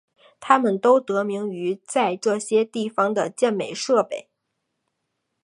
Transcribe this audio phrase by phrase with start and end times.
[0.39, 4.31] 它们都得名于在这些地方的健美设备。